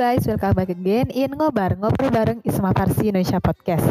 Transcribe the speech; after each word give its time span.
Guys, 0.00 0.24
welcome 0.24 0.56
back 0.56 0.72
again 0.72 1.12
in 1.12 1.28
Ngobar, 1.36 1.76
ngobrol 1.76 2.08
bareng 2.08 2.40
Isma 2.40 2.72
Farsi 2.72 3.12
Indonesia 3.12 3.36
Podcast. 3.36 3.84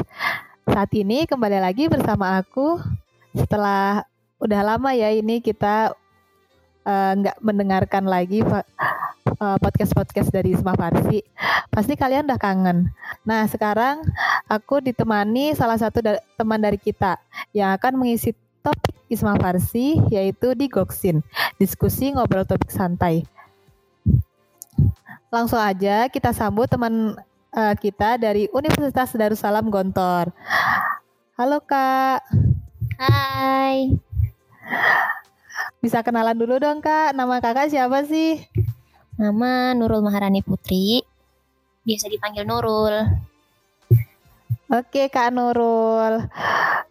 Saat 0.65 0.89
ini 0.97 1.29
kembali 1.29 1.61
lagi 1.61 1.85
bersama 1.85 2.41
aku 2.41 2.81
setelah 3.37 4.01
udah 4.41 4.61
lama 4.65 4.89
ya 4.97 5.13
ini 5.13 5.37
kita 5.37 5.93
eh, 6.81 7.11
nggak 7.13 7.37
uh, 7.37 7.41
mendengarkan 7.45 8.09
lagi 8.09 8.41
uh, 8.41 9.57
podcast-podcast 9.61 10.33
dari 10.33 10.57
Isma 10.57 10.73
Farsi. 10.73 11.21
Pasti 11.69 11.93
kalian 11.93 12.25
udah 12.25 12.41
kangen. 12.41 12.89
Nah 13.21 13.45
sekarang 13.45 14.01
aku 14.49 14.81
ditemani 14.81 15.53
salah 15.53 15.77
satu 15.77 16.01
da 16.01 16.17
teman 16.33 16.57
dari 16.57 16.81
kita 16.81 17.21
yang 17.53 17.69
akan 17.77 18.01
mengisi 18.01 18.33
topik 18.65 18.97
Isma 19.13 19.37
Farsi 19.37 20.01
yaitu 20.09 20.57
di 20.57 20.73
Goksin, 20.73 21.21
diskusi 21.61 22.09
ngobrol 22.17 22.49
topik 22.49 22.73
santai. 22.73 23.29
Langsung 25.29 25.61
aja 25.61 26.09
kita 26.09 26.33
sambut 26.33 26.65
teman 26.65 27.13
uh, 27.53 27.75
kita 27.77 28.17
dari 28.17 28.49
Universitas 28.49 29.13
Darussalam 29.13 29.69
Gontor. 29.69 30.33
Halo 31.37 31.61
Kak. 31.61 32.25
Hai. 32.97 33.93
Bisa 35.85 36.01
kenalan 36.01 36.33
dulu 36.33 36.57
dong 36.57 36.81
Kak, 36.81 37.13
nama 37.13 37.37
Kakak 37.37 37.69
siapa 37.69 38.03
sih? 38.09 38.41
Nama 39.21 39.77
Nurul 39.77 40.01
Maharani 40.01 40.41
Putri. 40.41 41.05
Biasa 41.85 42.09
dipanggil 42.09 42.49
Nurul. 42.49 43.05
Oke 44.73 45.13
Kak 45.13 45.29
Nurul. 45.29 46.25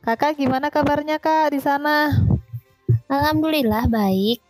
Kakak 0.07 0.39
gimana 0.39 0.71
kabarnya 0.71 1.19
Kak 1.19 1.53
di 1.53 1.59
sana? 1.59 2.15
Alhamdulillah 3.11 3.91
baik. 3.91 4.48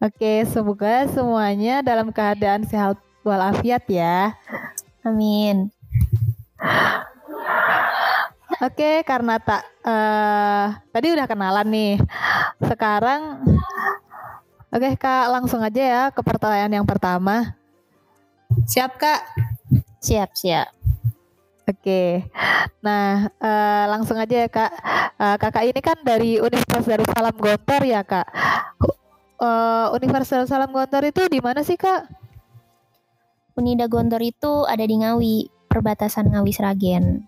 Oke, 0.00 0.44
semoga 0.48 1.08
semuanya 1.12 1.84
dalam 1.84 2.08
keadaan 2.08 2.64
sehat 2.64 2.96
walafiat 3.20 3.84
ya. 3.88 4.32
Amin. 5.04 5.68
Oke, 8.60 9.00
karena 9.08 9.40
tak 9.40 9.64
uh, 9.84 10.76
tadi 10.92 11.16
udah 11.16 11.26
kenalan 11.28 11.68
nih. 11.68 11.94
Sekarang 12.60 13.40
Oke, 14.70 14.94
Kak, 14.94 15.26
langsung 15.34 15.58
aja 15.66 15.82
ya 15.82 16.02
ke 16.14 16.22
pertanyaan 16.22 16.70
yang 16.70 16.86
pertama. 16.86 17.58
Siap, 18.70 18.94
Kak? 19.02 19.26
Siap, 19.98 20.30
siap. 20.30 20.70
Oke, 21.70 22.26
nah 22.82 23.30
uh, 23.38 23.84
langsung 23.94 24.18
aja 24.18 24.42
ya 24.42 24.48
kak. 24.50 24.74
Uh, 25.14 25.36
kakak 25.38 25.70
ini 25.70 25.78
kan 25.78 25.94
dari 26.02 26.42
Universitas 26.42 26.82
Darussalam 26.82 27.36
Gontor 27.38 27.82
ya 27.86 28.02
kak 28.02 28.26
uh, 29.40 29.90
Universitas 29.96 30.46
Salam 30.46 30.70
Gontor 30.70 31.08
itu 31.08 31.26
di 31.26 31.40
mana 31.40 31.64
sih 31.64 31.80
kak? 31.80 32.06
Unida 33.58 33.90
Gontor 33.90 34.22
itu 34.22 34.64
ada 34.68 34.84
di 34.84 34.94
Ngawi, 35.00 35.36
perbatasan 35.66 36.30
Ngawi 36.30 36.52
Sragen. 36.54 37.26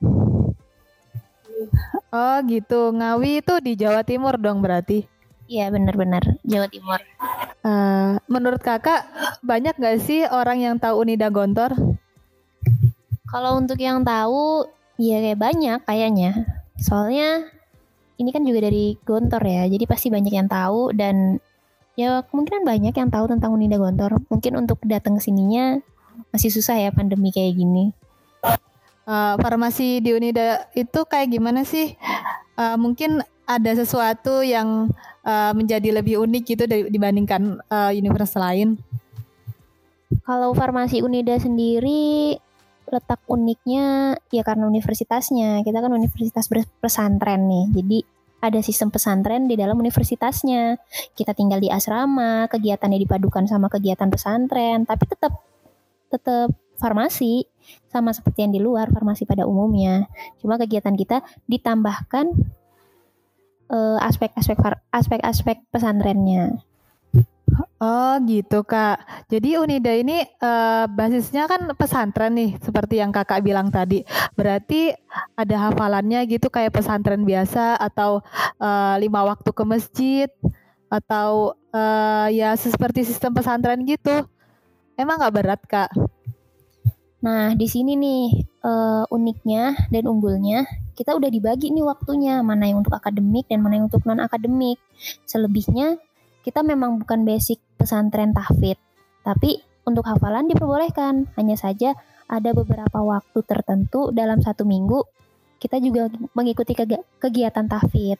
Oh 2.13 2.37
gitu, 2.47 2.93
Ngawi 2.95 3.43
itu 3.43 3.55
di 3.65 3.73
Jawa 3.75 4.05
Timur 4.05 4.37
dong 4.39 4.61
berarti? 4.61 5.09
Iya 5.51 5.69
benar-benar 5.69 6.41
Jawa 6.47 6.69
Timur. 6.71 7.01
Uh, 7.63 8.17
menurut 8.27 8.59
kakak 8.63 9.07
banyak 9.45 9.77
gak 9.79 10.01
sih 10.03 10.25
orang 10.27 10.63
yang 10.63 10.75
tahu 10.79 11.03
Unida 11.03 11.29
Gontor? 11.29 11.75
Kalau 13.29 13.57
untuk 13.57 13.81
yang 13.81 14.05
tahu, 14.05 14.69
ya 15.01 15.21
kayak 15.25 15.41
banyak 15.41 15.79
kayaknya. 15.89 16.61
Soalnya 16.77 17.49
ini 18.21 18.29
kan 18.29 18.45
juga 18.45 18.69
dari 18.69 18.97
Gontor 19.03 19.43
ya, 19.45 19.65
jadi 19.69 19.85
pasti 19.89 20.13
banyak 20.13 20.33
yang 20.33 20.49
tahu 20.49 20.93
dan 20.93 21.41
ya 21.99 22.25
kemungkinan 22.25 22.65
banyak 22.65 22.95
yang 22.97 23.11
tahu 23.13 23.29
tentang 23.29 23.53
Unida 23.53 23.77
Gontor. 23.77 24.21
Mungkin 24.33 24.53
untuk 24.59 24.81
datang 24.89 25.19
ke 25.19 25.23
sininya 25.25 25.81
masih 26.33 26.53
susah 26.53 26.77
ya 26.81 26.91
pandemi 26.93 27.33
kayak 27.33 27.57
gini. 27.57 27.93
Uh, 29.03 29.35
farmasi 29.43 29.99
di 29.99 30.15
Unida 30.15 30.71
itu 30.73 31.03
kayak 31.05 31.35
gimana 31.35 31.67
sih? 31.67 31.99
Uh, 32.55 32.79
mungkin 32.79 33.21
ada 33.49 33.73
sesuatu 33.75 34.41
yang 34.47 34.89
uh, 35.27 35.53
menjadi 35.53 35.91
lebih 35.91 36.23
unik 36.23 36.43
gitu 36.47 36.65
dibandingkan 36.69 37.59
uh, 37.67 37.91
universitas 37.91 38.39
lain. 38.39 38.79
Kalau 40.23 40.55
farmasi 40.55 41.03
Unida 41.03 41.35
sendiri 41.41 42.37
letak 42.93 43.25
uniknya 43.25 44.15
ya 44.29 44.43
karena 44.45 44.69
universitasnya. 44.69 45.65
Kita 45.65 45.81
kan 45.81 45.93
universitas 45.97 46.47
pesantren 46.79 47.49
nih. 47.49 47.65
Jadi 47.73 47.99
ada 48.43 48.59
sistem 48.59 48.91
pesantren 48.91 49.47
di 49.47 49.55
dalam 49.55 49.79
universitasnya. 49.79 50.83
Kita 51.15 51.31
tinggal 51.33 51.63
di 51.63 51.71
asrama, 51.71 52.51
kegiatannya 52.51 52.99
dipadukan 53.07 53.47
sama 53.47 53.71
kegiatan 53.71 54.11
pesantren, 54.11 54.83
tapi 54.83 55.07
tetap 55.07 55.39
tetap 56.11 56.51
farmasi 56.77 57.47
sama 57.87 58.11
seperti 58.11 58.43
yang 58.43 58.53
di 58.53 58.61
luar 58.61 58.91
farmasi 58.91 59.23
pada 59.23 59.47
umumnya. 59.47 60.11
Cuma 60.43 60.59
kegiatan 60.59 60.99
kita 60.99 61.23
ditambahkan 61.47 62.27
eh, 63.71 63.99
aspek-aspek 64.03 64.59
aspek-aspek 64.91 65.63
pesantrennya. 65.71 66.67
Oh 67.83 68.15
gitu 68.25 68.63
kak. 68.63 69.27
Jadi 69.27 69.59
Unida 69.59 69.93
ini 69.93 70.23
uh, 70.41 70.87
basisnya 70.87 71.51
kan 71.51 71.69
pesantren 71.75 72.33
nih, 72.39 72.57
seperti 72.63 73.03
yang 73.03 73.11
kakak 73.11 73.43
bilang 73.43 73.69
tadi. 73.69 74.07
Berarti 74.39 74.95
ada 75.35 75.69
hafalannya 75.69 76.25
gitu 76.31 76.49
kayak 76.49 76.73
pesantren 76.73 77.27
biasa 77.27 77.77
atau 77.77 78.23
uh, 78.63 78.95
lima 79.03 79.27
waktu 79.27 79.51
ke 79.51 79.65
masjid 79.67 80.29
atau 80.89 81.59
uh, 81.75 82.29
ya 82.31 82.55
seperti 82.57 83.03
sistem 83.03 83.35
pesantren 83.35 83.83
gitu. 83.85 84.25
Emang 84.95 85.19
nggak 85.19 85.35
berat 85.35 85.63
kak? 85.67 85.91
Nah 87.23 87.55
di 87.59 87.67
sini 87.67 87.99
nih 87.99 88.25
uh, 88.63 89.05
uniknya 89.11 89.75
dan 89.91 90.07
unggulnya 90.07 90.67
kita 90.93 91.17
udah 91.17 91.31
dibagi 91.33 91.73
nih 91.73 91.83
waktunya 91.87 92.45
mana 92.45 92.69
yang 92.69 92.85
untuk 92.85 92.95
akademik 92.95 93.49
dan 93.49 93.65
mana 93.65 93.81
yang 93.81 93.87
untuk 93.91 94.05
non 94.05 94.21
akademik. 94.23 94.79
Selebihnya 95.27 95.99
kita 96.43 96.67
memang 96.67 96.99
bukan 97.03 97.23
basic 97.23 97.63
pesantren 97.79 98.35
tahfidz, 98.35 98.83
tapi 99.23 99.63
untuk 99.87 100.07
hafalan 100.07 100.47
diperbolehkan. 100.51 101.31
Hanya 101.39 101.55
saja 101.59 101.95
ada 102.31 102.51
beberapa 102.55 103.03
waktu 103.03 103.39
tertentu 103.47 104.11
dalam 104.15 104.43
satu 104.43 104.67
minggu 104.67 105.03
kita 105.63 105.79
juga 105.79 106.11
mengikuti 106.35 106.75
kegiatan 107.23 107.71
tahfidz. 107.71 108.19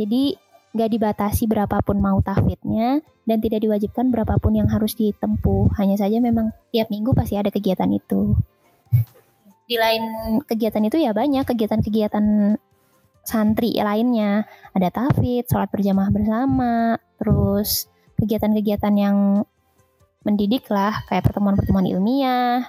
Jadi 0.00 0.32
nggak 0.74 0.90
dibatasi 0.90 1.44
berapapun 1.46 2.00
mau 2.02 2.18
tahfidznya 2.24 2.98
dan 3.28 3.38
tidak 3.38 3.62
diwajibkan 3.62 4.08
berapapun 4.08 4.56
yang 4.56 4.66
harus 4.72 4.96
ditempuh. 4.96 5.76
Hanya 5.76 6.00
saja 6.00 6.18
memang 6.24 6.56
tiap 6.72 6.88
minggu 6.88 7.12
pasti 7.12 7.36
ada 7.36 7.52
kegiatan 7.52 7.92
itu. 7.92 8.34
Di 9.64 9.76
lain 9.76 10.02
kegiatan 10.44 10.82
itu 10.88 10.96
ya 11.00 11.12
banyak 11.12 11.44
kegiatan-kegiatan 11.44 12.56
santri 13.24 13.76
lainnya. 13.80 14.48
Ada 14.72 14.88
tahfidz, 14.88 15.52
sholat 15.52 15.68
berjamaah 15.68 16.10
bersama, 16.12 16.96
terus 17.24 17.88
kegiatan-kegiatan 18.20 18.94
yang 18.94 19.16
mendidik 20.24 20.68
lah 20.68 20.92
kayak 21.08 21.24
pertemuan-pertemuan 21.24 21.88
ilmiah, 21.88 22.64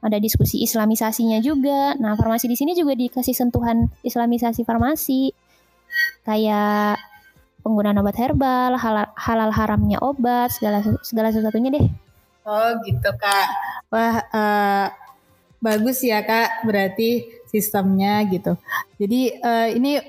ada 0.00 0.16
diskusi 0.18 0.64
islamisasinya 0.64 1.38
juga. 1.44 1.94
Nah, 2.00 2.16
farmasi 2.16 2.48
di 2.48 2.56
sini 2.56 2.72
juga 2.72 2.96
dikasih 2.96 3.36
sentuhan 3.36 3.92
islamisasi 4.02 4.66
farmasi. 4.66 5.30
Kayak 6.24 6.98
penggunaan 7.60 8.00
obat 8.00 8.16
herbal, 8.16 8.80
halal, 8.80 9.06
halal 9.14 9.50
haramnya 9.52 10.00
obat, 10.00 10.50
segala 10.56 10.80
segala 11.04 11.28
sesuatunya 11.30 11.70
deh. 11.70 11.86
Oh, 12.48 12.70
gitu, 12.82 13.10
Kak. 13.20 13.46
Wah, 13.92 14.16
uh, 14.32 14.86
bagus 15.60 16.00
ya, 16.00 16.24
Kak. 16.24 16.64
Berarti 16.64 17.28
sistemnya 17.50 18.24
gitu. 18.24 18.56
Jadi 18.96 19.36
uh, 19.42 19.68
ini 19.68 20.00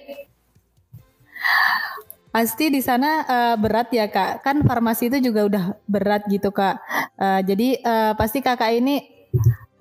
Pasti 2.31 2.71
di 2.71 2.79
sana 2.79 3.27
uh, 3.27 3.55
berat 3.59 3.91
ya 3.91 4.07
kak. 4.07 4.41
Kan 4.41 4.63
farmasi 4.63 5.11
itu 5.11 5.19
juga 5.31 5.45
udah 5.45 5.65
berat 5.83 6.23
gitu 6.31 6.49
kak. 6.49 6.79
Uh, 7.19 7.43
jadi 7.43 7.79
uh, 7.83 8.11
pasti 8.15 8.39
kakak 8.39 8.71
ini 8.71 9.03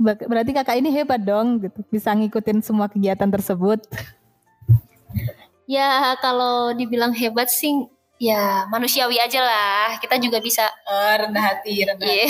berarti 0.01 0.51
kakak 0.51 0.83
ini 0.83 0.91
hebat 0.91 1.23
dong 1.23 1.63
gitu. 1.63 1.81
Bisa 1.87 2.11
ngikutin 2.11 2.59
semua 2.61 2.91
kegiatan 2.91 3.31
tersebut. 3.31 3.87
Ya 5.71 6.19
kalau 6.19 6.75
dibilang 6.75 7.15
hebat 7.15 7.47
sih 7.47 7.87
ya 8.21 8.69
manusiawi 8.69 9.17
aja 9.17 9.41
lah. 9.41 9.97
Kita 9.97 10.21
juga 10.21 10.39
bisa. 10.45 10.69
Oh, 10.85 11.13
rendah 11.17 11.41
hati 11.41 11.89
rendah 11.89 12.05
yeah. 12.05 12.29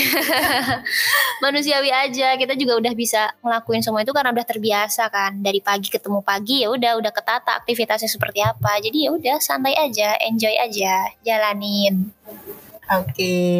manusiawi 1.44 1.90
aja. 1.90 2.38
Kita 2.38 2.54
juga 2.54 2.78
udah 2.78 2.94
bisa 2.94 3.34
ngelakuin 3.42 3.82
semua 3.82 4.06
itu 4.06 4.14
karena 4.14 4.30
udah 4.30 4.46
terbiasa 4.46 5.10
kan. 5.10 5.42
Dari 5.42 5.58
pagi 5.58 5.90
ketemu 5.90 6.22
pagi 6.22 6.62
ya 6.62 6.70
udah 6.70 6.94
udah 7.02 7.10
ketata 7.10 7.58
aktivitasnya 7.58 8.06
seperti 8.06 8.40
apa. 8.46 8.78
Jadi 8.78 9.10
ya 9.10 9.10
udah 9.10 9.36
santai 9.42 9.74
aja 9.74 10.14
enjoy 10.22 10.54
aja 10.54 11.10
jalanin. 11.26 12.14
Oke, 12.90 13.14
okay. 13.14 13.54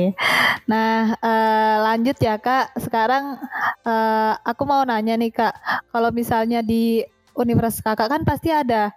nah 0.67 1.15
uh, 1.23 1.77
lanjut 1.87 2.19
ya 2.19 2.35
kak. 2.43 2.75
Sekarang 2.83 3.39
uh, 3.87 4.33
aku 4.43 4.67
mau 4.67 4.83
nanya 4.83 5.15
nih 5.15 5.31
kak, 5.31 5.55
kalau 5.95 6.11
misalnya 6.11 6.67
di 6.67 7.07
universitas 7.39 7.87
kakak 7.87 8.11
kan 8.11 8.27
pasti 8.27 8.51
ada 8.51 8.91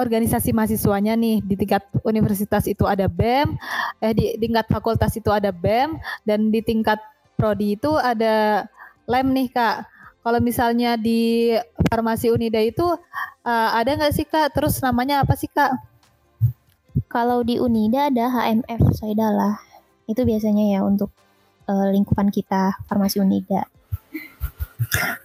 organisasi 0.00 0.56
mahasiswanya 0.56 1.12
nih 1.14 1.44
di 1.44 1.54
tingkat 1.60 1.84
universitas 2.02 2.64
itu 2.64 2.88
ada 2.88 3.06
BEM, 3.06 3.54
eh 4.00 4.12
di 4.16 4.40
tingkat 4.40 4.66
fakultas 4.72 5.12
itu 5.20 5.28
ada 5.28 5.52
BEM 5.52 6.00
dan 6.24 6.48
di 6.48 6.64
tingkat 6.64 6.98
prodi 7.36 7.76
itu 7.76 7.92
ada 8.00 8.64
lem 9.04 9.28
nih 9.36 9.52
kak. 9.52 9.84
Kalau 10.20 10.40
misalnya 10.40 11.00
di 11.00 11.52
farmasi 11.88 12.28
Unida 12.28 12.60
itu 12.60 12.84
uh, 13.44 13.70
ada 13.72 13.96
nggak 13.96 14.12
sih 14.12 14.28
kak? 14.28 14.52
Terus 14.52 14.80
namanya 14.84 15.24
apa 15.24 15.32
sih 15.36 15.48
kak? 15.48 15.72
Kalau 17.08 17.40
di 17.40 17.56
Unida 17.56 18.12
ada 18.12 18.28
HMF 18.28 18.96
Soidala. 18.96 19.60
Itu 20.04 20.26
biasanya 20.26 20.76
ya 20.76 20.80
untuk 20.84 21.14
uh, 21.70 21.88
lingkupan 21.88 22.28
kita 22.28 22.76
farmasi 22.84 23.22
Unida. 23.24 23.64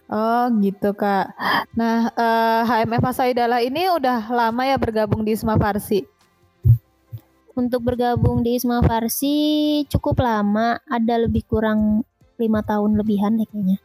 Oh 0.05 0.45
gitu 0.61 0.93
kak. 0.93 1.33
Nah 1.73 2.13
uh, 2.13 2.61
HMF 2.69 3.05
Soidala 3.11 3.59
ini 3.65 3.89
udah 3.89 4.29
lama 4.29 4.61
ya 4.65 4.77
bergabung 4.77 5.25
di 5.25 5.33
Isma 5.33 5.57
Farsi? 5.57 6.05
Untuk 7.55 7.81
bergabung 7.87 8.43
di 8.45 8.59
Isma 8.59 8.83
Farsi 8.83 9.81
cukup 9.89 10.21
lama, 10.21 10.77
ada 10.85 11.15
lebih 11.17 11.47
kurang 11.47 12.03
lima 12.35 12.61
tahun 12.61 12.99
lebihan 12.99 13.39
ya 13.39 13.47
kayaknya. 13.47 13.77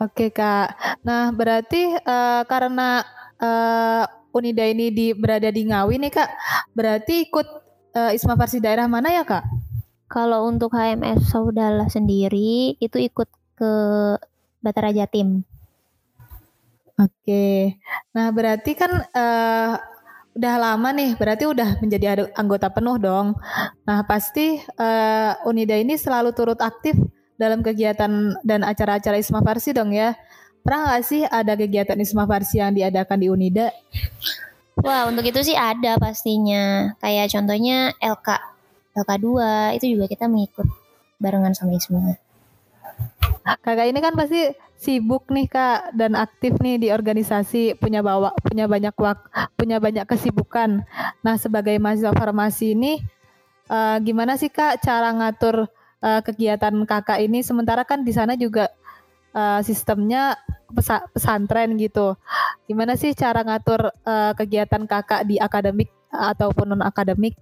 Oke 0.00 0.32
kak. 0.32 0.74
Nah 1.04 1.30
berarti 1.30 1.94
uh, 2.00 2.42
karena 2.48 3.04
uh, 3.38 4.04
Unida 4.30 4.62
ini 4.62 4.94
di 4.94 5.10
berada 5.10 5.50
di 5.50 5.66
Ngawi 5.68 6.00
nih 6.00 6.12
kak, 6.14 6.30
berarti 6.74 7.28
ikut 7.28 7.46
uh, 7.94 8.10
Isma 8.10 8.34
Farsi 8.34 8.58
daerah 8.58 8.88
mana 8.88 9.12
ya 9.14 9.22
kak? 9.22 9.44
Kalau 10.10 10.48
untuk 10.50 10.74
HMS 10.74 11.30
Saudala 11.30 11.86
sendiri 11.86 12.74
itu 12.82 12.98
ikut 12.98 13.30
ke 13.54 13.72
Batara 14.60 14.92
Jatim. 14.92 15.44
Oke. 17.00 17.80
Nah 18.12 18.28
berarti 18.28 18.76
kan 18.76 18.92
uh, 18.92 19.74
udah 20.36 20.54
lama 20.60 20.88
nih, 20.92 21.16
berarti 21.16 21.48
udah 21.48 21.80
menjadi 21.80 22.28
anggota 22.36 22.68
penuh 22.68 23.00
dong. 23.00 23.34
Nah 23.88 24.04
pasti 24.04 24.60
uh, 24.76 25.32
Unida 25.48 25.74
ini 25.80 25.96
selalu 25.96 26.36
turut 26.36 26.60
aktif 26.60 26.94
dalam 27.40 27.64
kegiatan 27.64 28.36
dan 28.44 28.60
acara-acara 28.60 29.16
Isma 29.16 29.40
Farsi 29.40 29.72
dong 29.72 29.96
ya. 29.96 30.12
Pernah 30.60 30.92
nggak 30.92 31.04
sih 31.08 31.24
ada 31.24 31.56
kegiatan 31.56 31.96
Isma 31.96 32.28
Farsi 32.28 32.60
yang 32.60 32.76
diadakan 32.76 33.16
di 33.16 33.32
Unida? 33.32 33.72
Wah, 34.84 35.08
untuk 35.08 35.24
itu 35.24 35.40
sih 35.40 35.56
ada 35.56 35.96
pastinya. 35.96 36.92
Kayak 37.00 37.32
contohnya 37.32 37.96
LK, 37.96 38.28
LK2 38.96 39.28
itu 39.80 39.86
juga 39.96 40.04
kita 40.04 40.28
mengikut 40.28 40.68
barengan 41.16 41.56
sama 41.56 41.80
Isma. 41.80 42.29
Kakak 43.40 43.88
ini 43.88 43.98
kan 44.04 44.12
pasti 44.12 44.52
sibuk 44.76 45.28
nih 45.28 45.48
kak 45.48 45.92
dan 45.92 46.16
aktif 46.16 46.56
nih 46.60 46.76
di 46.80 46.88
organisasi 46.88 47.76
punya 47.76 48.00
bawa 48.00 48.32
punya 48.40 48.64
banyak 48.64 48.96
waktu 48.96 49.28
punya 49.56 49.76
banyak 49.76 50.04
kesibukan. 50.08 50.84
Nah 51.20 51.36
sebagai 51.36 51.76
mahasiswa 51.76 52.16
farmasi 52.16 52.72
ini 52.76 53.00
uh, 53.68 53.96
gimana 54.00 54.40
sih 54.40 54.48
kak 54.48 54.80
cara 54.80 55.12
ngatur 55.12 55.68
uh, 56.00 56.20
kegiatan 56.24 56.72
kakak 56.88 57.20
ini 57.20 57.44
sementara 57.44 57.84
kan 57.84 58.04
di 58.04 58.12
sana 58.12 58.36
juga 58.36 58.72
uh, 59.36 59.60
sistemnya 59.60 60.36
pesa 60.72 61.04
pesantren 61.12 61.76
gitu. 61.76 62.16
Gimana 62.64 62.96
sih 62.96 63.12
cara 63.12 63.44
ngatur 63.44 63.92
uh, 64.04 64.32
kegiatan 64.32 64.84
kakak 64.88 65.28
di 65.28 65.36
akademik 65.36 65.92
ataupun 66.08 66.72
non 66.76 66.82
akademik? 66.84 67.36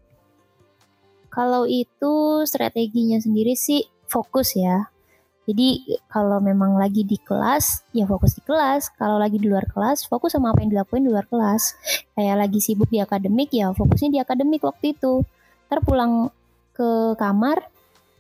Kalau 1.29 1.69
itu 1.69 2.43
strateginya 2.49 3.21
sendiri 3.21 3.55
sih 3.55 3.87
fokus 4.11 4.59
ya. 4.59 4.91
Jadi 5.49 5.97
kalau 6.13 6.45
memang 6.45 6.77
lagi 6.77 7.09
di 7.09 7.17
kelas, 7.17 7.89
ya 7.97 8.05
fokus 8.05 8.37
di 8.37 8.45
kelas. 8.45 8.93
Kalau 9.01 9.17
lagi 9.17 9.41
di 9.41 9.49
luar 9.49 9.65
kelas, 9.65 10.05
fokus 10.05 10.37
sama 10.37 10.53
apa 10.53 10.61
yang 10.61 10.77
dilakuin 10.77 11.09
di 11.09 11.11
luar 11.11 11.25
kelas. 11.25 11.73
Kayak 12.13 12.37
lagi 12.45 12.61
sibuk 12.61 12.93
di 12.93 13.01
akademik, 13.01 13.49
ya 13.57 13.73
fokusnya 13.73 14.13
di 14.13 14.21
akademik 14.21 14.61
waktu 14.61 14.93
itu. 14.93 15.25
Ntar 15.73 15.81
pulang 15.81 16.29
ke 16.77 17.17
kamar, 17.17 17.65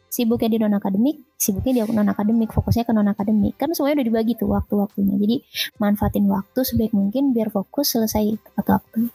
sibuknya 0.09 0.49
di 0.49 0.59
non 0.65 0.73
akademik, 0.73 1.21
sibuknya 1.37 1.85
di 1.85 1.93
non 1.93 2.09
akademik, 2.09 2.49
fokusnya 2.49 2.89
ke 2.89 2.97
non 2.97 3.13
akademik. 3.13 3.61
Kan 3.61 3.77
semuanya 3.77 4.01
udah 4.01 4.09
dibagi 4.09 4.33
tuh 4.33 4.49
waktu-waktunya. 4.49 5.21
Jadi 5.21 5.37
manfaatin 5.77 6.25
waktu 6.33 6.65
sebaik 6.65 6.97
mungkin 6.97 7.37
biar 7.37 7.53
fokus 7.53 7.93
selesai 7.93 8.41
tepat 8.41 8.81
waktu. 8.81 9.13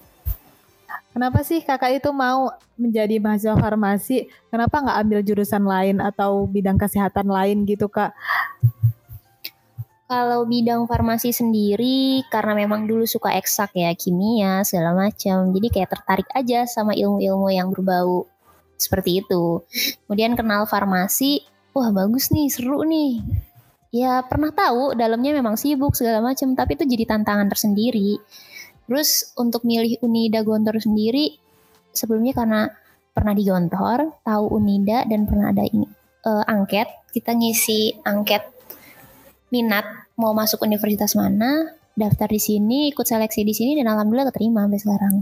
Kenapa 1.13 1.45
sih 1.45 1.61
kakak 1.61 2.01
itu 2.01 2.09
mau 2.09 2.49
menjadi 2.73 3.21
mahasiswa 3.21 3.53
farmasi? 3.53 4.25
Kenapa 4.49 4.81
nggak 4.81 4.97
ambil 5.05 5.19
jurusan 5.21 5.61
lain 5.61 6.01
atau 6.01 6.49
bidang 6.49 6.81
kesehatan 6.81 7.29
lain 7.29 7.69
gitu 7.69 7.85
kak? 7.85 8.17
Kalau 10.09 10.45
bidang 10.49 10.89
farmasi 10.89 11.29
sendiri 11.29 12.25
karena 12.33 12.57
memang 12.57 12.89
dulu 12.89 13.05
suka 13.05 13.33
eksak 13.37 13.77
ya 13.77 13.93
kimia 13.93 14.65
segala 14.65 14.93
macam, 14.93 15.53
jadi 15.53 15.67
kayak 15.69 15.89
tertarik 15.93 16.29
aja 16.33 16.65
sama 16.65 16.97
ilmu-ilmu 16.97 17.49
yang 17.53 17.69
berbau 17.69 18.25
seperti 18.77 19.21
itu. 19.21 19.61
Kemudian 20.05 20.33
kenal 20.33 20.65
farmasi, 20.65 21.45
wah 21.77 21.93
bagus 21.93 22.33
nih, 22.33 22.49
seru 22.49 22.81
nih. 22.85 23.21
Ya 23.93 24.25
pernah 24.25 24.49
tahu 24.49 24.97
dalamnya 24.97 25.37
memang 25.37 25.57
sibuk 25.57 25.93
segala 25.93 26.21
macam, 26.21 26.57
tapi 26.57 26.73
itu 26.73 26.85
jadi 26.89 27.05
tantangan 27.05 27.45
tersendiri. 27.49 28.17
Terus 28.87 29.31
untuk 29.39 29.63
milih 29.63 29.99
Unida 30.03 30.43
Gontor 30.43 30.79
sendiri, 30.79 31.39
sebelumnya 31.95 32.35
karena 32.35 32.61
pernah 33.13 33.33
di 33.37 33.43
Gontor, 33.47 34.19
tahu 34.25 34.45
Unida 34.59 35.07
dan 35.07 35.23
pernah 35.29 35.53
ada 35.53 35.63
ini 35.63 35.87
uh, 36.25 36.43
angket, 36.47 36.89
kita 37.13 37.31
ngisi 37.31 38.03
angket 38.03 38.43
minat 39.53 39.85
mau 40.17 40.33
masuk 40.33 40.65
universitas 40.65 41.13
mana, 41.13 41.77
daftar 41.93 42.25
di 42.25 42.41
sini, 42.41 42.89
ikut 42.89 43.05
seleksi 43.05 43.45
di 43.45 43.53
sini 43.53 43.71
dan 43.77 43.93
alhamdulillah 43.93 44.33
keterima 44.33 44.65
sampai 44.65 44.81
sekarang. 44.81 45.15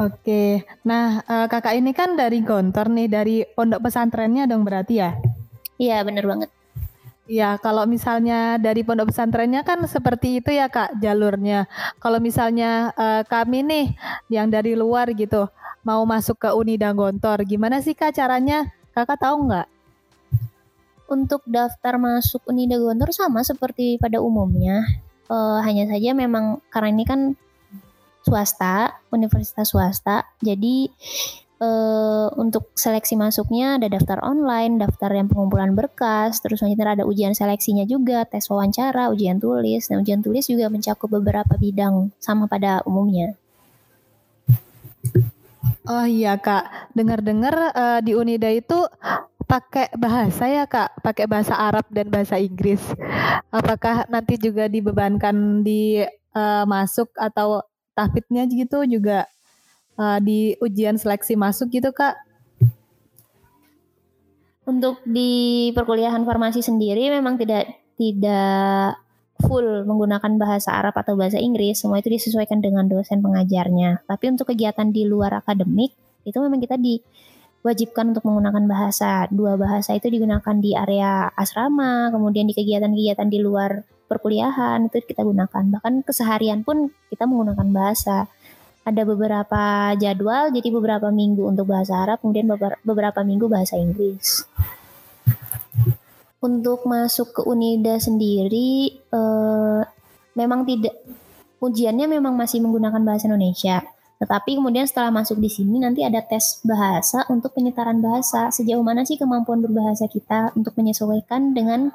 Oke, 0.00 0.64
nah 0.86 1.20
uh, 1.28 1.44
kakak 1.50 1.76
ini 1.76 1.92
kan 1.92 2.16
dari 2.16 2.40
Gontor 2.40 2.88
nih, 2.88 3.08
dari 3.10 3.36
pondok 3.44 3.84
pesantrennya 3.84 4.48
dong 4.48 4.64
berarti 4.64 4.94
ya? 4.96 5.12
Iya 5.76 6.00
bener 6.06 6.24
banget. 6.24 6.48
Ya, 7.30 7.54
kalau 7.62 7.86
misalnya 7.86 8.58
dari 8.58 8.82
pondok 8.82 9.14
pesantrennya 9.14 9.62
kan 9.62 9.78
seperti 9.86 10.42
itu 10.42 10.50
ya 10.50 10.66
kak 10.66 10.98
jalurnya. 10.98 11.70
Kalau 12.02 12.18
misalnya 12.18 12.90
uh, 12.98 13.22
kami 13.22 13.62
nih 13.62 13.86
yang 14.26 14.50
dari 14.50 14.74
luar 14.74 15.14
gitu 15.14 15.46
mau 15.86 16.02
masuk 16.02 16.42
ke 16.42 16.50
Unida 16.50 16.90
Gontor, 16.90 17.46
gimana 17.46 17.78
sih 17.78 17.94
kak 17.94 18.18
caranya? 18.18 18.74
Kakak 18.90 19.22
tahu 19.22 19.46
nggak? 19.46 19.70
Untuk 21.06 21.46
daftar 21.46 22.02
masuk 22.02 22.42
Unida 22.50 22.74
Gontor 22.82 23.14
sama 23.14 23.46
seperti 23.46 23.94
pada 24.02 24.18
umumnya. 24.18 24.82
Uh, 25.30 25.62
hanya 25.62 25.86
saja 25.86 26.10
memang 26.10 26.58
karena 26.66 26.90
ini 26.90 27.06
kan 27.06 27.38
swasta, 28.26 28.98
universitas 29.14 29.70
swasta. 29.70 30.26
Jadi 30.42 30.90
uh, 31.60 32.28
untuk 32.40 32.72
seleksi 32.74 33.14
masuknya 33.14 33.76
ada 33.76 33.86
daftar 33.86 34.24
online, 34.24 34.80
daftar 34.80 35.12
yang 35.12 35.28
pengumpulan 35.28 35.76
berkas, 35.76 36.40
terus 36.40 36.64
nanti 36.64 36.80
ada 36.80 37.04
ujian 37.04 37.36
seleksinya 37.36 37.84
juga, 37.84 38.24
tes 38.26 38.48
wawancara, 38.48 39.12
ujian 39.12 39.38
tulis. 39.38 39.86
Nah, 39.92 40.00
ujian 40.00 40.24
tulis 40.24 40.48
juga 40.48 40.72
mencakup 40.72 41.12
beberapa 41.12 41.54
bidang 41.60 42.10
sama 42.18 42.48
pada 42.48 42.80
umumnya. 42.88 43.36
Oh 45.88 46.06
iya 46.06 46.36
kak, 46.36 46.92
dengar-dengar 46.92 47.54
uh, 47.72 48.00
di 48.00 48.12
Unida 48.14 48.48
itu 48.52 48.86
pakai 49.48 49.90
bahasa 49.98 50.46
ya 50.46 50.64
kak, 50.68 51.02
pakai 51.02 51.26
bahasa 51.26 51.56
Arab 51.58 51.82
dan 51.90 52.06
bahasa 52.06 52.38
Inggris. 52.38 52.80
Apakah 53.50 54.06
nanti 54.06 54.38
juga 54.38 54.70
dibebankan 54.70 55.66
di 55.66 56.04
uh, 56.36 56.64
masuk 56.68 57.10
atau 57.18 57.64
tahfidnya 57.98 58.46
gitu 58.46 58.86
juga 58.86 59.26
uh, 59.96 60.18
di 60.22 60.54
ujian 60.60 61.00
seleksi 61.00 61.34
masuk 61.34 61.72
gitu 61.72 61.90
kak? 61.90 62.18
Untuk 64.68 65.02
di 65.02 65.72
perkuliahan 65.74 66.22
farmasi 66.22 66.62
sendiri 66.62 67.10
memang 67.10 67.34
tidak 67.40 67.66
tidak 67.98 69.00
full 69.40 69.88
menggunakan 69.88 70.36
bahasa 70.36 70.76
Arab 70.76 70.94
atau 70.94 71.16
bahasa 71.16 71.40
Inggris, 71.40 71.80
semua 71.80 71.98
itu 71.98 72.12
disesuaikan 72.12 72.60
dengan 72.60 72.86
dosen 72.86 73.24
pengajarnya. 73.24 74.04
Tapi 74.04 74.24
untuk 74.30 74.52
kegiatan 74.52 74.92
di 74.92 75.08
luar 75.08 75.40
akademik 75.40 75.96
itu 76.28 76.36
memang 76.38 76.60
kita 76.60 76.76
diwajibkan 76.76 78.12
untuk 78.12 78.24
menggunakan 78.28 78.64
bahasa. 78.68 79.26
Dua 79.32 79.56
bahasa 79.56 79.96
itu 79.96 80.12
digunakan 80.12 80.56
di 80.60 80.76
area 80.76 81.32
asrama, 81.32 82.12
kemudian 82.12 82.44
di 82.46 82.54
kegiatan-kegiatan 82.54 83.28
di 83.32 83.38
luar 83.40 83.80
perkuliahan 84.06 84.90
itu 84.92 85.00
kita 85.06 85.24
gunakan. 85.24 85.64
Bahkan 85.78 86.04
keseharian 86.04 86.60
pun 86.66 86.92
kita 87.08 87.24
menggunakan 87.24 87.68
bahasa. 87.72 88.28
Ada 88.80 89.02
beberapa 89.04 89.92
jadwal, 90.00 90.50
jadi 90.50 90.68
beberapa 90.72 91.12
minggu 91.12 91.44
untuk 91.44 91.68
bahasa 91.68 92.00
Arab, 92.00 92.24
kemudian 92.24 92.48
beberapa 92.80 93.20
minggu 93.20 93.46
bahasa 93.46 93.76
Inggris. 93.76 94.48
Untuk 96.40 96.88
masuk 96.88 97.36
ke 97.36 97.40
Unida 97.44 98.00
sendiri, 98.00 98.96
eh, 98.96 99.80
memang 100.32 100.64
tidak 100.64 100.96
ujiannya 101.60 102.08
memang 102.08 102.32
masih 102.34 102.64
menggunakan 102.64 103.04
bahasa 103.04 103.28
Indonesia. 103.28 103.84
Tetapi 104.20 104.60
kemudian 104.60 104.84
setelah 104.84 105.08
masuk 105.08 105.40
di 105.40 105.48
sini 105.48 105.80
nanti 105.80 106.04
ada 106.04 106.20
tes 106.20 106.60
bahasa 106.60 107.24
untuk 107.32 107.56
penyetaran 107.56 108.04
bahasa. 108.04 108.52
Sejauh 108.52 108.84
mana 108.84 109.00
sih 109.08 109.16
kemampuan 109.16 109.64
berbahasa 109.64 110.12
kita 110.12 110.52
untuk 110.52 110.76
menyesuaikan 110.76 111.56
dengan 111.56 111.88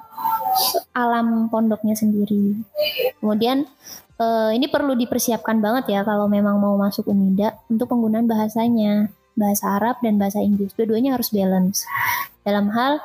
alam 0.95 1.47
pondoknya 1.51 1.95
sendiri. 1.97 2.55
Kemudian 3.19 3.67
uh, 4.19 4.51
ini 4.51 4.67
perlu 4.71 4.95
dipersiapkan 4.95 5.59
banget 5.59 5.95
ya 5.95 6.01
kalau 6.03 6.27
memang 6.31 6.59
mau 6.59 6.75
masuk 6.75 7.11
Unida 7.11 7.57
untuk 7.71 7.91
penggunaan 7.91 8.27
bahasanya. 8.29 9.09
Bahasa 9.35 9.75
Arab 9.75 9.99
dan 9.99 10.15
bahasa 10.15 10.39
Inggris. 10.39 10.71
Dua-duanya 10.79 11.19
harus 11.19 11.27
balance. 11.27 11.83
dalam 12.45 12.69
hal 12.71 13.01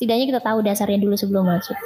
setidaknya 0.00 0.32
kita 0.32 0.40
tahu 0.40 0.64
dasarnya 0.66 0.96
dulu 0.96 1.12
sebelum 1.12 1.44
masuk 1.44 1.78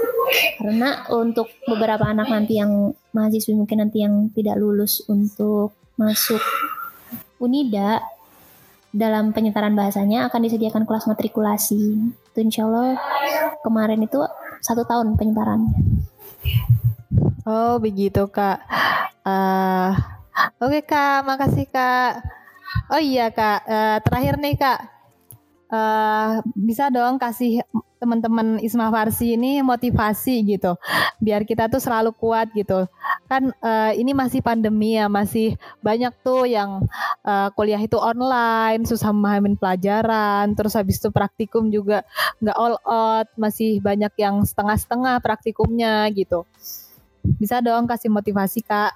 karena 0.63 1.03
untuk 1.11 1.51
beberapa 1.67 2.07
anak 2.07 2.31
nanti 2.31 2.63
yang 2.63 2.95
mahasiswa 3.11 3.53
mungkin 3.59 3.83
nanti 3.83 4.07
yang 4.07 4.31
tidak 4.31 4.55
lulus 4.57 5.03
untuk 5.11 5.75
masuk 5.99 6.39
Unida 7.43 8.01
dalam 8.95 9.35
penyetaraan 9.35 9.75
bahasanya 9.75 10.31
akan 10.31 10.47
disediakan 10.47 10.87
kelas 10.87 11.11
matrikulasi 11.11 11.99
itu 12.07 12.39
insya 12.39 12.71
Allah 12.71 12.97
kemarin 13.67 14.07
itu 14.07 14.23
satu 14.65 14.89
tahun 14.89 15.21
penyetarannya 15.21 15.77
oh 17.45 17.77
begitu 17.77 18.25
kak. 18.33 18.65
Uh, 19.25 19.93
oke 20.61 20.81
okay, 20.81 20.83
kak. 20.85 21.25
Makasih 21.29 21.69
kak. 21.69 22.25
Oh 22.89 23.01
iya 23.01 23.29
kak. 23.31 23.65
Uh, 23.69 23.97
terakhir 24.03 24.41
nih 24.41 24.57
kak 24.57 24.94
uh, 25.75 26.39
bisa 26.55 26.89
dong 26.95 27.19
kasih 27.19 27.67
teman-teman 27.99 28.61
Isma 28.61 28.93
Farsi 28.93 29.33
ini 29.35 29.65
motivasi 29.65 30.45
gitu. 30.45 30.77
Biar 31.19 31.49
kita 31.49 31.73
tuh 31.73 31.81
selalu 31.81 32.13
kuat 32.15 32.53
gitu. 32.53 32.85
Kan 33.27 33.51
uh, 33.65 33.93
ini 33.97 34.13
masih 34.13 34.45
pandemi 34.45 35.01
ya 35.01 35.09
masih 35.09 35.57
banyak 35.81 36.13
tuh 36.21 36.45
yang 36.45 36.85
uh, 37.25 37.49
kuliah 37.57 37.81
itu 37.81 37.97
online 37.97 38.85
susah 38.85 39.11
memahami 39.11 39.57
pelajaran 39.57 40.53
terus 40.53 40.77
habis 40.77 41.01
itu 41.01 41.09
praktikum 41.09 41.73
juga 41.73 42.05
nggak 42.45 42.57
all 42.61 42.77
out 42.85 43.29
masih 43.41 43.81
banyak 43.81 44.13
yang 44.21 44.45
setengah-setengah 44.45 45.19
praktikumnya 45.25 46.05
gitu. 46.13 46.45
Bisa 47.25 47.65
dong 47.65 47.89
kasih 47.89 48.13
motivasi 48.13 48.61
kak. 48.61 48.93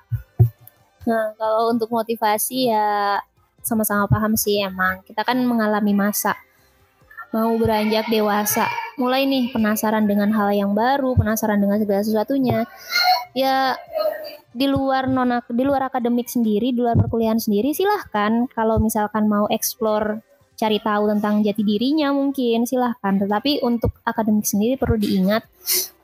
Nah 1.08 1.32
kalau 1.40 1.72
untuk 1.72 1.88
motivasi 1.88 2.68
ya 2.68 3.16
sama-sama 3.64 4.04
paham 4.04 4.36
sih 4.36 4.60
emang. 4.60 5.00
Kita 5.08 5.24
kan 5.24 5.40
mengalami 5.48 5.96
masa 5.96 6.36
mau 7.34 7.52
beranjak 7.60 8.08
dewasa, 8.08 8.68
mulai 8.96 9.28
nih 9.28 9.52
penasaran 9.52 10.08
dengan 10.08 10.32
hal 10.32 10.48
yang 10.52 10.72
baru, 10.72 11.12
penasaran 11.12 11.60
dengan 11.60 11.76
segala 11.80 12.02
sesuatunya. 12.04 12.58
Ya 13.36 13.76
di 14.56 14.66
luar 14.66 15.06
non 15.06 15.44
di 15.46 15.62
luar 15.62 15.92
akademik 15.92 16.26
sendiri, 16.26 16.72
di 16.72 16.80
luar 16.80 16.96
perkuliahan 16.96 17.38
sendiri 17.38 17.76
silahkan. 17.76 18.48
Kalau 18.50 18.80
misalkan 18.80 19.28
mau 19.28 19.44
explore 19.52 20.24
cari 20.58 20.82
tahu 20.82 21.06
tentang 21.06 21.46
jati 21.46 21.62
dirinya 21.62 22.10
mungkin 22.10 22.64
silahkan. 22.64 23.14
Tetapi 23.20 23.62
untuk 23.62 23.94
akademik 24.02 24.48
sendiri 24.48 24.74
perlu 24.80 24.98
diingat 24.98 25.46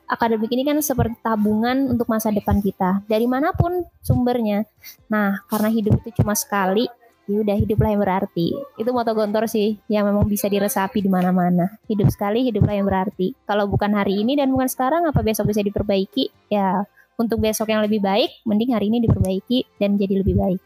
akademik 0.05 0.53
ini 0.53 0.61
kan 0.61 0.77
seperti 0.79 1.17
tabungan 1.19 1.89
untuk 1.89 2.05
masa 2.05 2.29
depan 2.29 2.61
kita. 2.61 3.01
Dari 3.09 3.25
mana 3.25 3.51
pun 3.51 3.83
sumbernya. 4.05 4.63
Nah 5.09 5.41
karena 5.49 5.69
hidup 5.73 5.99
itu 6.05 6.21
cuma 6.21 6.37
sekali 6.37 6.85
ya 7.25 7.41
udah 7.41 7.57
hiduplah 7.57 7.89
yang 7.89 8.01
berarti 8.01 8.53
itu 8.53 8.89
moto 8.93 9.11
gontor 9.17 9.49
sih 9.49 9.81
yang 9.89 10.05
memang 10.05 10.29
bisa 10.29 10.45
diresapi 10.45 11.01
di 11.01 11.09
mana-mana 11.09 11.81
hidup 11.89 12.09
sekali 12.13 12.45
hiduplah 12.45 12.77
yang 12.77 12.85
berarti 12.85 13.33
kalau 13.49 13.65
bukan 13.65 13.93
hari 13.97 14.21
ini 14.21 14.37
dan 14.37 14.53
bukan 14.53 14.69
sekarang 14.69 15.09
apa 15.09 15.25
besok 15.25 15.49
bisa 15.49 15.65
diperbaiki 15.65 16.29
ya 16.53 16.85
untuk 17.17 17.41
besok 17.41 17.73
yang 17.73 17.81
lebih 17.81 17.97
baik 17.99 18.29
mending 18.45 18.77
hari 18.77 18.93
ini 18.93 19.01
diperbaiki 19.01 19.65
dan 19.81 19.97
jadi 19.97 20.21
lebih 20.21 20.37
baik 20.37 20.61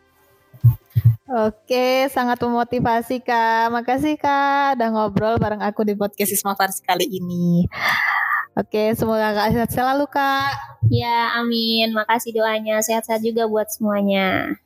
Oke, 1.30 2.10
sangat 2.10 2.42
memotivasi 2.42 3.22
Kak. 3.22 3.70
Makasih 3.70 4.18
Kak 4.18 4.82
udah 4.82 4.90
ngobrol 4.90 5.38
bareng 5.38 5.62
aku 5.62 5.86
di 5.86 5.94
podcast 5.94 6.34
Isma 6.34 6.58
Farsi 6.58 6.82
kali 6.82 7.06
ini. 7.06 7.70
Oke, 8.58 8.98
semoga 8.98 9.38
Kak 9.38 9.54
sehat 9.54 9.70
selalu 9.70 10.10
Kak. 10.10 10.52
Ya, 10.90 11.38
amin. 11.38 11.94
Makasih 11.94 12.34
doanya. 12.34 12.82
Sehat-sehat 12.82 13.22
juga 13.22 13.46
buat 13.46 13.70
semuanya. 13.70 14.58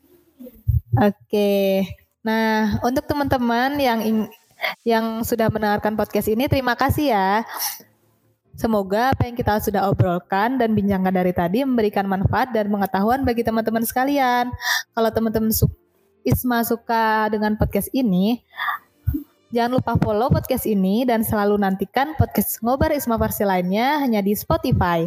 Oke. 0.94 1.84
Nah, 2.22 2.80
untuk 2.86 3.04
teman-teman 3.10 3.76
yang 3.82 4.00
yang 4.88 5.06
sudah 5.26 5.50
mendengarkan 5.52 5.98
podcast 5.98 6.30
ini, 6.30 6.48
terima 6.48 6.78
kasih 6.78 7.12
ya. 7.12 7.32
Semoga 8.54 9.18
apa 9.18 9.26
yang 9.26 9.34
kita 9.34 9.58
sudah 9.58 9.90
obrolkan 9.90 10.62
dan 10.62 10.78
bincangkan 10.78 11.10
dari 11.10 11.34
tadi 11.34 11.66
memberikan 11.66 12.06
manfaat 12.06 12.54
dan 12.54 12.70
pengetahuan 12.70 13.26
bagi 13.26 13.42
teman-teman 13.42 13.82
sekalian. 13.82 14.54
Kalau 14.94 15.10
teman-teman 15.10 15.50
su 15.50 15.66
Isma 16.24 16.64
suka 16.64 17.28
dengan 17.28 17.60
podcast 17.60 17.92
ini, 17.92 18.40
Jangan 19.54 19.78
lupa 19.78 19.94
follow 20.02 20.34
podcast 20.34 20.66
ini 20.66 21.06
dan 21.06 21.22
selalu 21.22 21.62
nantikan 21.62 22.18
podcast 22.18 22.58
Ngobar 22.66 22.90
Isma 22.90 23.22
Farsi 23.22 23.46
lainnya 23.46 24.02
hanya 24.02 24.18
di 24.26 24.34
Spotify. 24.34 25.06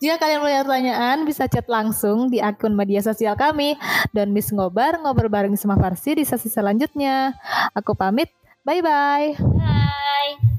Jika 0.00 0.16
kalian 0.16 0.40
punya 0.40 0.60
pertanyaan, 0.64 1.16
bisa 1.28 1.44
chat 1.44 1.68
langsung 1.68 2.32
di 2.32 2.40
akun 2.40 2.72
media 2.72 3.04
sosial 3.04 3.36
kami. 3.36 3.76
Dan 4.16 4.32
Miss 4.32 4.48
Ngobar, 4.48 5.00
ngobrol 5.04 5.28
bareng 5.28 5.52
Isma 5.52 5.76
Farsi 5.76 6.16
di 6.16 6.24
sesi 6.24 6.48
selanjutnya. 6.48 7.36
Aku 7.76 7.92
pamit, 7.92 8.32
bye-bye. 8.64 9.36
Bye. 9.36 10.53